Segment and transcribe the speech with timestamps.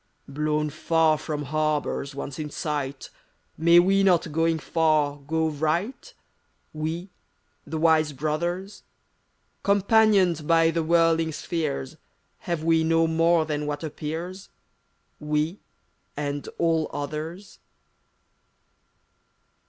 [0.27, 3.11] THIBD VOICE Blown far from harbors once in sight,
[3.55, 6.11] May we not, going far, go right,—
[6.73, 7.11] We,
[7.67, 8.81] the Wise Brothers?
[9.61, 11.97] Companioned by the whirling spheres,
[12.49, 14.49] Have we no more than what appears—
[15.19, 15.59] We,
[16.17, 17.59] and all others?